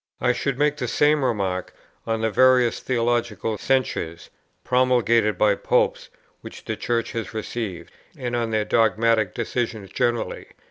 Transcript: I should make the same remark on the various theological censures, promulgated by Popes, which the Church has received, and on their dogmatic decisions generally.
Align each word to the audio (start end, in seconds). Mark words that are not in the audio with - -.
I 0.19 0.33
should 0.33 0.57
make 0.57 0.77
the 0.77 0.87
same 0.87 1.23
remark 1.23 1.75
on 2.07 2.21
the 2.21 2.31
various 2.31 2.79
theological 2.79 3.59
censures, 3.59 4.31
promulgated 4.63 5.37
by 5.37 5.53
Popes, 5.53 6.09
which 6.41 6.65
the 6.65 6.75
Church 6.75 7.11
has 7.11 7.35
received, 7.35 7.91
and 8.17 8.35
on 8.35 8.49
their 8.49 8.65
dogmatic 8.65 9.35
decisions 9.35 9.91
generally. 9.91 10.47